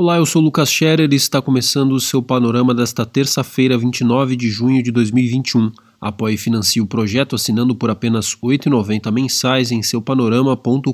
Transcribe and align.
Olá, 0.00 0.16
eu 0.16 0.24
sou 0.24 0.40
Lucas 0.40 0.70
Scherer 0.70 1.12
e 1.12 1.16
está 1.16 1.42
começando 1.42 1.90
o 1.90 1.98
seu 1.98 2.22
panorama 2.22 2.72
desta 2.72 3.04
terça-feira, 3.04 3.76
29 3.76 4.36
de 4.36 4.48
junho 4.48 4.80
de 4.80 4.92
2021. 4.92 5.72
Apoie 6.00 6.34
e 6.34 6.38
financie 6.38 6.80
o 6.80 6.86
projeto 6.86 7.34
assinando 7.34 7.74
por 7.74 7.90
apenas 7.90 8.32
R$ 8.32 8.38
8,90 8.42 9.10
mensais 9.10 9.72
em 9.72 9.82
seu 9.82 10.00
panorama.com.br. 10.00 10.92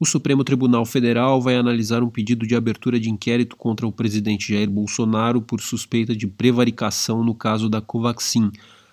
O 0.00 0.06
Supremo 0.06 0.42
Tribunal 0.42 0.86
Federal 0.86 1.38
vai 1.38 1.56
analisar 1.56 2.02
um 2.02 2.08
pedido 2.08 2.46
de 2.46 2.56
abertura 2.56 2.98
de 2.98 3.10
inquérito 3.10 3.56
contra 3.56 3.86
o 3.86 3.92
presidente 3.92 4.54
Jair 4.54 4.70
Bolsonaro 4.70 5.42
por 5.42 5.60
suspeita 5.60 6.16
de 6.16 6.26
prevaricação 6.26 7.22
no 7.22 7.34
caso 7.34 7.68
da 7.68 7.82
Covaxin 7.82 8.50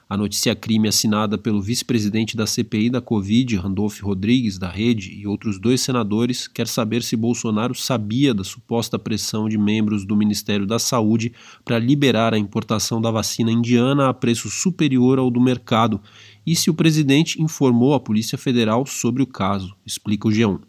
a 0.09 0.17
notícia 0.17 0.55
crime 0.55 0.87
assinada 0.87 1.37
pelo 1.37 1.61
vice-presidente 1.61 2.36
da 2.36 2.47
CPI 2.47 2.89
da 2.89 3.00
Covid, 3.00 3.55
Randolph 3.57 4.01
Rodrigues, 4.01 4.57
da 4.57 4.67
Rede, 4.67 5.13
e 5.13 5.27
outros 5.27 5.59
dois 5.59 5.81
senadores, 5.81 6.47
quer 6.47 6.67
saber 6.67 7.04
se 7.04 7.15
Bolsonaro 7.15 7.75
sabia 7.75 8.33
da 8.33 8.43
suposta 8.43 8.97
pressão 8.97 9.47
de 9.47 9.55
membros 9.55 10.03
do 10.03 10.15
Ministério 10.15 10.65
da 10.65 10.79
Saúde 10.79 11.31
para 11.64 11.77
liberar 11.77 12.33
a 12.33 12.39
importação 12.39 13.00
da 13.00 13.11
vacina 13.11 13.51
indiana 13.51 14.09
a 14.09 14.14
preço 14.14 14.50
superior 14.50 15.19
ao 15.19 15.29
do 15.29 15.39
mercado 15.39 16.01
e 16.43 16.55
se 16.55 16.71
o 16.71 16.73
presidente 16.73 17.39
informou 17.39 17.93
a 17.93 18.00
Polícia 18.00 18.36
Federal 18.36 18.83
sobre 18.87 19.21
o 19.21 19.28
caso, 19.28 19.75
explica 19.86 20.28
o 20.28 20.31
G1. 20.31 20.59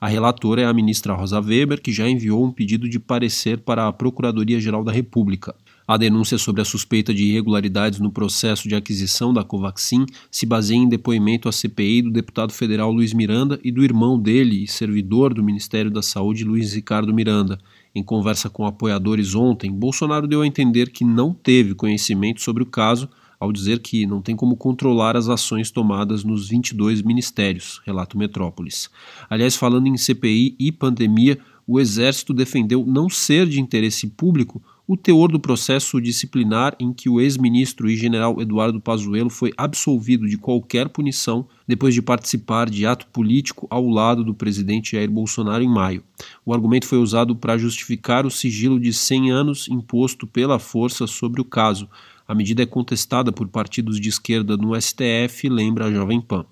A 0.00 0.08
relatora 0.08 0.62
é 0.62 0.64
a 0.64 0.74
ministra 0.74 1.14
Rosa 1.14 1.40
Weber, 1.40 1.80
que 1.80 1.92
já 1.92 2.08
enviou 2.08 2.44
um 2.44 2.50
pedido 2.50 2.88
de 2.88 2.98
parecer 2.98 3.58
para 3.58 3.86
a 3.86 3.92
Procuradoria-Geral 3.92 4.82
da 4.82 4.90
República. 4.90 5.54
A 5.90 5.96
denúncia 5.96 6.36
sobre 6.36 6.60
a 6.60 6.66
suspeita 6.66 7.14
de 7.14 7.24
irregularidades 7.24 7.98
no 7.98 8.12
processo 8.12 8.68
de 8.68 8.74
aquisição 8.74 9.32
da 9.32 9.42
Covaxin 9.42 10.04
se 10.30 10.44
baseia 10.44 10.76
em 10.76 10.86
depoimento 10.86 11.48
à 11.48 11.52
CPI 11.52 12.02
do 12.02 12.10
deputado 12.10 12.52
federal 12.52 12.92
Luiz 12.92 13.14
Miranda 13.14 13.58
e 13.64 13.72
do 13.72 13.82
irmão 13.82 14.20
dele 14.20 14.66
servidor 14.66 15.32
do 15.32 15.42
Ministério 15.42 15.90
da 15.90 16.02
Saúde, 16.02 16.44
Luiz 16.44 16.74
Ricardo 16.74 17.14
Miranda. 17.14 17.58
Em 17.94 18.02
conversa 18.02 18.50
com 18.50 18.66
apoiadores 18.66 19.34
ontem, 19.34 19.72
Bolsonaro 19.72 20.26
deu 20.26 20.42
a 20.42 20.46
entender 20.46 20.90
que 20.90 21.06
não 21.06 21.32
teve 21.32 21.74
conhecimento 21.74 22.42
sobre 22.42 22.62
o 22.62 22.66
caso, 22.66 23.08
ao 23.40 23.50
dizer 23.50 23.78
que 23.78 24.04
não 24.04 24.20
tem 24.20 24.36
como 24.36 24.58
controlar 24.58 25.16
as 25.16 25.30
ações 25.30 25.70
tomadas 25.70 26.22
nos 26.22 26.50
22 26.50 27.00
ministérios, 27.00 27.80
relato 27.86 28.18
Metrópolis. 28.18 28.90
Aliás, 29.30 29.56
falando 29.56 29.86
em 29.86 29.96
CPI 29.96 30.54
e 30.58 30.70
pandemia, 30.70 31.38
o 31.66 31.80
Exército 31.80 32.34
defendeu 32.34 32.84
não 32.86 33.08
ser 33.08 33.46
de 33.46 33.58
interesse 33.58 34.06
público 34.06 34.62
o 34.88 34.96
teor 34.96 35.30
do 35.30 35.38
processo 35.38 36.00
disciplinar 36.00 36.74
em 36.80 36.94
que 36.94 37.10
o 37.10 37.20
ex-ministro 37.20 37.90
e 37.90 37.94
general 37.94 38.40
Eduardo 38.40 38.80
Pazuello 38.80 39.28
foi 39.28 39.52
absolvido 39.54 40.26
de 40.26 40.38
qualquer 40.38 40.88
punição 40.88 41.46
depois 41.66 41.92
de 41.92 42.00
participar 42.00 42.70
de 42.70 42.86
ato 42.86 43.06
político 43.08 43.66
ao 43.68 43.86
lado 43.86 44.24
do 44.24 44.32
presidente 44.32 44.92
Jair 44.92 45.10
Bolsonaro 45.10 45.62
em 45.62 45.68
maio. 45.68 46.02
O 46.42 46.54
argumento 46.54 46.86
foi 46.86 46.96
usado 46.96 47.36
para 47.36 47.58
justificar 47.58 48.24
o 48.24 48.30
sigilo 48.30 48.80
de 48.80 48.90
100 48.90 49.30
anos 49.30 49.68
imposto 49.68 50.26
pela 50.26 50.58
força 50.58 51.06
sobre 51.06 51.42
o 51.42 51.44
caso. 51.44 51.86
A 52.26 52.34
medida 52.34 52.62
é 52.62 52.66
contestada 52.66 53.30
por 53.30 53.46
partidos 53.46 54.00
de 54.00 54.08
esquerda 54.08 54.56
no 54.56 54.74
STF, 54.80 55.50
lembra 55.50 55.84
a 55.84 55.92
Jovem 55.92 56.20
Pan. 56.20 56.46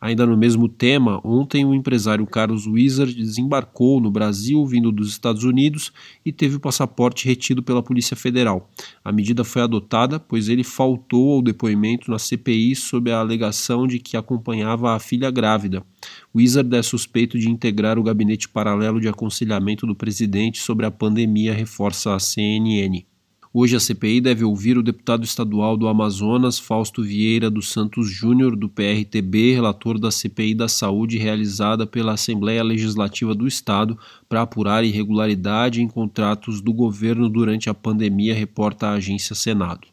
Ainda 0.00 0.24
no 0.24 0.36
mesmo 0.36 0.66
tema, 0.66 1.20
ontem 1.22 1.64
o 1.64 1.74
empresário 1.74 2.26
Carlos 2.26 2.66
Wizard 2.66 3.14
desembarcou 3.14 4.00
no 4.00 4.10
Brasil 4.10 4.64
vindo 4.64 4.90
dos 4.90 5.10
Estados 5.10 5.44
Unidos 5.44 5.92
e 6.24 6.32
teve 6.32 6.56
o 6.56 6.60
passaporte 6.60 7.28
retido 7.28 7.62
pela 7.62 7.82
Polícia 7.82 8.16
Federal. 8.16 8.70
A 9.04 9.12
medida 9.12 9.44
foi 9.44 9.60
adotada 9.60 10.18
pois 10.18 10.48
ele 10.48 10.64
faltou 10.64 11.34
ao 11.34 11.42
depoimento 11.42 12.10
na 12.10 12.18
CPI 12.18 12.74
sob 12.76 13.10
a 13.10 13.20
alegação 13.20 13.86
de 13.86 13.98
que 13.98 14.16
acompanhava 14.16 14.94
a 14.94 14.98
filha 14.98 15.30
grávida. 15.30 15.84
Wizard 16.34 16.74
é 16.74 16.82
suspeito 16.82 17.38
de 17.38 17.50
integrar 17.50 17.98
o 17.98 18.02
gabinete 18.02 18.48
paralelo 18.48 19.00
de 19.00 19.08
aconselhamento 19.08 19.86
do 19.86 19.94
presidente 19.94 20.60
sobre 20.60 20.86
a 20.86 20.90
pandemia, 20.90 21.52
reforça 21.52 22.14
a 22.14 22.18
CNN. 22.18 23.09
Hoje 23.52 23.74
a 23.74 23.80
CPI 23.80 24.20
deve 24.20 24.44
ouvir 24.44 24.78
o 24.78 24.82
deputado 24.82 25.24
estadual 25.24 25.76
do 25.76 25.88
Amazonas, 25.88 26.56
Fausto 26.56 27.02
Vieira 27.02 27.50
dos 27.50 27.70
Santos 27.70 28.08
Júnior, 28.08 28.54
do 28.54 28.68
PRTB, 28.68 29.54
relator 29.54 29.98
da 29.98 30.08
CPI 30.08 30.54
da 30.54 30.68
Saúde 30.68 31.18
realizada 31.18 31.84
pela 31.84 32.12
Assembleia 32.12 32.62
Legislativa 32.62 33.34
do 33.34 33.48
Estado 33.48 33.98
para 34.28 34.42
apurar 34.42 34.84
irregularidade 34.84 35.82
em 35.82 35.88
contratos 35.88 36.60
do 36.60 36.72
governo 36.72 37.28
durante 37.28 37.68
a 37.68 37.74
pandemia, 37.74 38.36
reporta 38.36 38.86
a 38.86 38.92
agência 38.92 39.34
Senado. 39.34 39.88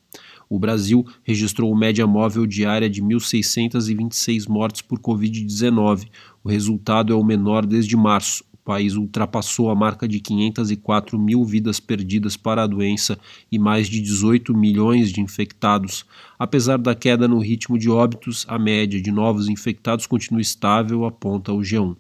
O 0.48 0.60
Brasil 0.60 1.04
registrou 1.24 1.76
média 1.76 2.06
móvel 2.06 2.46
diária 2.46 2.88
de 2.88 3.02
1.626 3.02 4.48
mortes 4.48 4.84
por 4.84 5.00
Covid-19. 5.00 6.06
O 6.44 6.50
resultado 6.50 7.12
é 7.12 7.16
o 7.16 7.24
menor 7.24 7.66
desde 7.66 7.98
março 7.98 8.46
país 8.68 8.98
ultrapassou 8.98 9.70
a 9.70 9.76
marca 9.76 10.06
de 10.06 10.20
504 10.20 11.18
mil 11.18 11.46
vidas 11.46 11.80
perdidas 11.80 12.36
para 12.36 12.64
a 12.64 12.68
doença 12.68 13.18
e 13.50 13.58
mais 13.58 13.88
de 13.88 14.02
18 14.02 14.54
milhões 14.54 15.10
de 15.10 15.22
infectados. 15.22 16.06
Apesar 16.38 16.78
da 16.78 16.94
queda 16.94 17.30
no 17.30 17.40
ritmo 17.40 17.80
de 17.80 17.90
óbitos, 17.90 18.46
a 18.50 18.60
média 18.60 19.02
de 19.02 19.10
novos 19.10 19.48
infectados 19.48 20.06
continua 20.06 20.42
estável, 20.42 21.06
aponta 21.06 21.54
o 21.54 21.62
G1. 21.62 21.96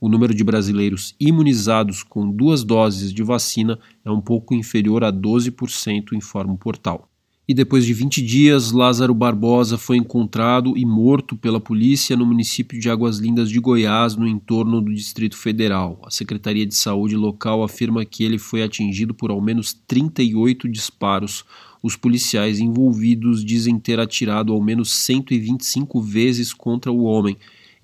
O 0.00 0.08
número 0.08 0.32
de 0.32 0.44
brasileiros 0.44 1.12
imunizados 1.18 2.04
com 2.04 2.30
duas 2.30 2.62
doses 2.62 3.12
de 3.12 3.24
vacina 3.24 3.76
é 4.04 4.10
um 4.10 4.20
pouco 4.20 4.54
inferior 4.54 5.02
a 5.02 5.12
12%, 5.12 6.12
informa 6.12 6.52
o 6.52 6.58
portal 6.58 7.10
e 7.48 7.54
depois 7.54 7.84
de 7.86 7.94
20 7.94 8.22
dias, 8.22 8.72
Lázaro 8.72 9.14
Barbosa 9.14 9.78
foi 9.78 9.96
encontrado 9.96 10.76
e 10.76 10.84
morto 10.84 11.36
pela 11.36 11.60
polícia 11.60 12.16
no 12.16 12.26
município 12.26 12.80
de 12.80 12.90
Águas 12.90 13.18
Lindas 13.18 13.48
de 13.48 13.60
Goiás, 13.60 14.16
no 14.16 14.26
entorno 14.26 14.80
do 14.80 14.92
Distrito 14.92 15.36
Federal. 15.36 16.00
A 16.04 16.10
Secretaria 16.10 16.66
de 16.66 16.74
Saúde 16.74 17.14
local 17.14 17.62
afirma 17.62 18.04
que 18.04 18.24
ele 18.24 18.36
foi 18.36 18.64
atingido 18.64 19.14
por 19.14 19.30
ao 19.30 19.40
menos 19.40 19.72
38 19.86 20.68
disparos. 20.68 21.44
Os 21.80 21.94
policiais 21.94 22.58
envolvidos 22.58 23.44
dizem 23.44 23.78
ter 23.78 24.00
atirado 24.00 24.52
ao 24.52 24.60
menos 24.60 24.92
125 24.92 26.00
vezes 26.00 26.52
contra 26.52 26.90
o 26.90 27.04
homem 27.04 27.36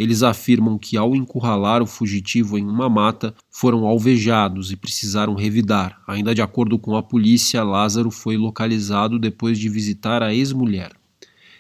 eles 0.03 0.23
afirmam 0.23 0.77
que, 0.77 0.97
ao 0.97 1.15
encurralar 1.15 1.83
o 1.83 1.87
fugitivo 1.87 2.59
em 2.59 2.67
uma 2.67 2.89
mata, 2.89 3.35
foram 3.51 3.87
alvejados 3.87 4.73
e 4.73 4.77
precisaram 4.77 5.35
revidar. 5.35 6.01
Ainda 6.07 6.35
de 6.35 6.43
acordo 6.43 6.79
com 6.79 6.97
a 6.97 7.03
polícia, 7.03 7.63
Lázaro 7.63 8.11
foi 8.11 8.37
localizado 8.37 9.19
depois 9.19 9.59
de 9.59 9.69
visitar 9.69 10.23
a 10.23 10.35
ex-mulher. 10.35 10.93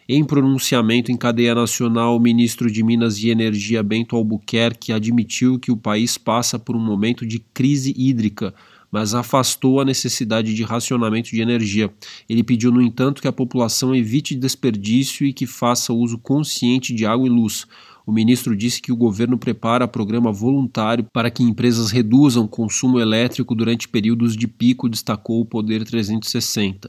Em 0.09 0.25
pronunciamento 0.25 1.13
em 1.13 1.17
cadeia 1.17 1.55
nacional, 1.55 2.17
o 2.17 2.21
ministro 2.21 2.71
de 2.71 2.83
Minas 2.83 3.23
e 3.23 3.31
Energia 3.31 3.83
Bento 3.83 4.17
Albuquerque 4.17 4.93
admitiu 4.93 5.61
que 5.61 5.71
o 5.71 5.77
país 5.77 6.19
passa 6.19 6.59
por 6.59 6.75
um 6.75 6.85
momento 6.85 7.25
de 7.25 7.39
crise 7.39 7.95
hídrica, 7.97 8.53
mas 8.91 9.15
afastou 9.15 9.81
a 9.81 9.85
necessidade 9.87 10.53
de 10.53 10.63
racionamento 10.65 11.31
de 11.31 11.41
energia. 11.41 11.91
Ele 12.29 12.43
pediu, 12.43 12.71
no 12.71 12.83
entanto, 12.83 13.23
que 13.23 13.29
a 13.29 13.33
população 13.33 13.95
evite 13.95 14.35
desperdício 14.35 15.25
e 15.25 15.33
que 15.33 15.47
faça 15.47 15.95
uso 15.95 16.19
consciente 16.19 16.93
de 16.93 17.07
água 17.07 17.27
e 17.27 17.31
luz. 17.31 17.67
O 18.07 18.13
ministro 18.13 18.57
disse 18.57 18.83
que 18.83 18.91
o 18.91 18.97
governo 18.97 19.39
prepara 19.39 19.87
programa 19.87 20.33
voluntário 20.33 21.07
para 21.13 21.31
que 21.31 21.43
empresas 21.43 21.91
reduzam 21.91 22.45
o 22.45 22.49
consumo 22.49 22.99
elétrico 22.99 23.55
durante 23.55 23.89
períodos 23.89 24.37
de 24.37 24.49
pico, 24.49 24.89
destacou 24.89 25.41
o 25.41 25.47
Poder 25.47 25.85
360. 25.85 26.89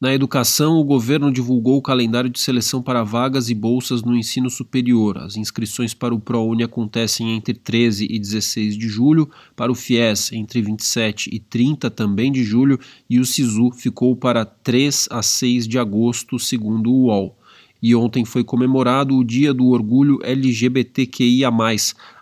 Na 0.00 0.12
educação, 0.12 0.80
o 0.80 0.84
governo 0.84 1.30
divulgou 1.30 1.78
o 1.78 1.82
calendário 1.82 2.28
de 2.28 2.40
seleção 2.40 2.82
para 2.82 3.04
vagas 3.04 3.48
e 3.48 3.54
bolsas 3.54 4.02
no 4.02 4.16
ensino 4.16 4.50
superior. 4.50 5.16
As 5.18 5.36
inscrições 5.36 5.94
para 5.94 6.12
o 6.12 6.18
ProUni 6.18 6.64
acontecem 6.64 7.36
entre 7.36 7.54
13 7.54 8.08
e 8.10 8.18
16 8.18 8.76
de 8.76 8.88
julho, 8.88 9.30
para 9.54 9.70
o 9.70 9.76
FIES 9.76 10.32
entre 10.32 10.60
27 10.60 11.30
e 11.32 11.38
30 11.38 11.88
também 11.88 12.32
de 12.32 12.42
julho 12.42 12.80
e 13.08 13.20
o 13.20 13.24
SISU 13.24 13.70
ficou 13.70 14.16
para 14.16 14.44
3 14.44 15.08
a 15.08 15.22
6 15.22 15.68
de 15.68 15.78
agosto, 15.78 16.36
segundo 16.36 16.90
o 16.90 17.04
UOL 17.04 17.38
e 17.82 17.96
ontem 17.96 18.24
foi 18.24 18.44
comemorado 18.44 19.16
o 19.16 19.24
Dia 19.24 19.52
do 19.52 19.66
Orgulho 19.66 20.20
LGBTQIA. 20.22 21.50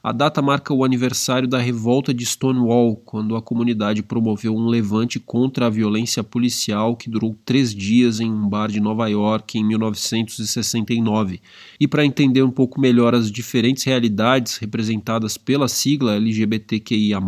A 0.03 0.12
data 0.12 0.41
marca 0.41 0.73
o 0.73 0.83
aniversário 0.83 1.47
da 1.47 1.59
revolta 1.59 2.15
de 2.15 2.25
Stonewall, 2.25 2.97
quando 2.97 3.37
a 3.37 3.43
comunidade 3.43 4.03
promoveu 4.03 4.57
um 4.57 4.67
levante 4.67 5.21
contra 5.21 5.67
a 5.67 5.71
violência 5.71 6.25
policial 6.25 6.97
que 6.97 7.11
durou 7.11 7.37
três 7.45 7.75
dias 7.75 8.21
em 8.21 8.31
um 8.31 8.49
bar 8.49 8.69
de 8.69 8.81
Nova 8.81 9.07
York 9.09 9.59
em 9.59 9.65
1969. 9.65 11.43
E 11.79 11.87
para 11.87 12.07
entender 12.07 12.43
um 12.43 12.51
pouco 12.51 12.81
melhor 12.81 13.15
as 13.15 13.31
diferentes 13.31 13.85
realidades 13.85 14.57
representadas 14.57 15.37
pela 15.37 15.69
sigla 15.69 16.17
LGBTQIA, 16.17 17.21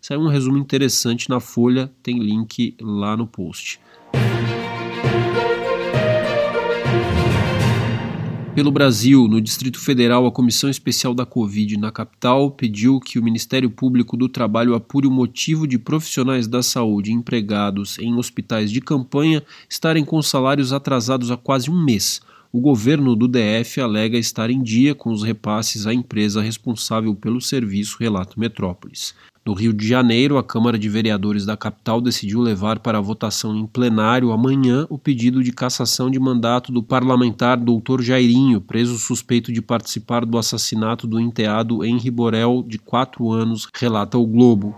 saiu 0.00 0.20
um 0.20 0.28
resumo 0.28 0.56
interessante 0.56 1.28
na 1.28 1.40
Folha, 1.40 1.92
tem 2.02 2.18
link 2.18 2.74
lá 2.80 3.14
no 3.16 3.26
post. 3.26 3.78
Pelo 8.56 8.72
Brasil, 8.72 9.28
no 9.28 9.38
Distrito 9.38 9.78
Federal, 9.78 10.24
a 10.24 10.32
Comissão 10.32 10.70
Especial 10.70 11.12
da 11.12 11.26
Covid 11.26 11.76
na 11.76 11.92
capital 11.92 12.50
pediu 12.50 12.98
que 12.98 13.18
o 13.18 13.22
Ministério 13.22 13.68
Público 13.68 14.16
do 14.16 14.30
Trabalho 14.30 14.74
apure 14.74 15.06
o 15.06 15.10
motivo 15.10 15.66
de 15.66 15.78
profissionais 15.78 16.46
da 16.46 16.62
saúde 16.62 17.12
empregados 17.12 17.98
em 17.98 18.14
hospitais 18.14 18.72
de 18.72 18.80
campanha 18.80 19.42
estarem 19.68 20.06
com 20.06 20.22
salários 20.22 20.72
atrasados 20.72 21.30
há 21.30 21.36
quase 21.36 21.70
um 21.70 21.84
mês. 21.84 22.22
o 22.50 22.58
governo 22.58 23.14
do 23.14 23.28
DF 23.28 23.78
alega 23.78 24.16
estar 24.16 24.48
em 24.48 24.62
dia 24.62 24.94
com 24.94 25.12
os 25.12 25.22
repasses 25.22 25.86
à 25.86 25.92
empresa 25.92 26.40
responsável 26.40 27.14
pelo 27.14 27.42
serviço, 27.42 27.98
relata 28.00 28.32
Metrópolis. 28.38 29.14
No 29.46 29.52
Rio 29.52 29.72
de 29.72 29.86
Janeiro, 29.86 30.38
a 30.38 30.42
Câmara 30.42 30.76
de 30.76 30.88
Vereadores 30.88 31.46
da 31.46 31.56
capital 31.56 32.00
decidiu 32.00 32.40
levar 32.40 32.80
para 32.80 33.00
votação 33.00 33.56
em 33.56 33.64
plenário 33.64 34.32
amanhã 34.32 34.88
o 34.90 34.98
pedido 34.98 35.40
de 35.40 35.52
cassação 35.52 36.10
de 36.10 36.18
mandato 36.18 36.72
do 36.72 36.82
parlamentar 36.82 37.56
Dr. 37.56 38.02
Jairinho, 38.02 38.60
preso 38.60 38.98
suspeito 38.98 39.52
de 39.52 39.62
participar 39.62 40.26
do 40.26 40.36
assassinato 40.36 41.06
do 41.06 41.20
enteado 41.20 41.84
Henri 41.84 42.10
Borel, 42.10 42.64
de 42.66 42.76
quatro 42.76 43.30
anos, 43.30 43.68
relata 43.72 44.18
o 44.18 44.26
Globo. 44.26 44.74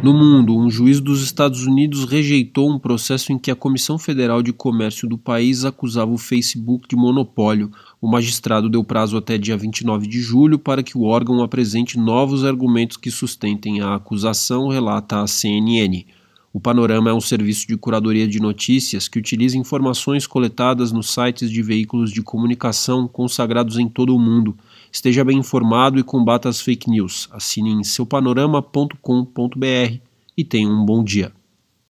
No 0.00 0.14
mundo, 0.14 0.56
um 0.56 0.70
juiz 0.70 1.00
dos 1.00 1.24
Estados 1.24 1.66
Unidos 1.66 2.04
rejeitou 2.04 2.70
um 2.70 2.78
processo 2.78 3.32
em 3.32 3.38
que 3.38 3.50
a 3.50 3.56
Comissão 3.56 3.98
Federal 3.98 4.40
de 4.44 4.52
Comércio 4.52 5.08
do 5.08 5.18
país 5.18 5.64
acusava 5.64 6.12
o 6.12 6.16
Facebook 6.16 6.86
de 6.88 6.94
monopólio. 6.94 7.72
O 8.00 8.06
magistrado 8.06 8.68
deu 8.68 8.84
prazo 8.84 9.16
até 9.16 9.36
dia 9.36 9.56
29 9.56 10.06
de 10.06 10.20
julho 10.20 10.56
para 10.56 10.84
que 10.84 10.96
o 10.96 11.02
órgão 11.02 11.42
apresente 11.42 11.98
novos 11.98 12.44
argumentos 12.44 12.96
que 12.96 13.10
sustentem 13.10 13.80
a 13.80 13.96
acusação, 13.96 14.68
relata 14.68 15.20
a 15.20 15.26
CNN. 15.26 16.06
O 16.52 16.60
Panorama 16.60 17.10
é 17.10 17.12
um 17.12 17.20
serviço 17.20 17.66
de 17.66 17.76
curadoria 17.76 18.26
de 18.26 18.40
notícias 18.40 19.08
que 19.08 19.18
utiliza 19.18 19.58
informações 19.58 20.28
coletadas 20.28 20.92
nos 20.92 21.10
sites 21.10 21.50
de 21.50 21.60
veículos 21.60 22.12
de 22.12 22.22
comunicação 22.22 23.08
consagrados 23.08 23.78
em 23.78 23.88
todo 23.88 24.14
o 24.14 24.18
mundo. 24.18 24.56
Esteja 24.92 25.24
bem 25.24 25.38
informado 25.38 25.98
e 25.98 26.04
combata 26.04 26.48
as 26.48 26.60
fake 26.60 26.88
news. 26.88 27.28
Assine 27.32 27.70
em 27.70 27.82
seupanorama.com.br 27.82 29.98
e 30.36 30.44
tenha 30.44 30.68
um 30.68 30.84
bom 30.84 31.02
dia. 31.02 31.32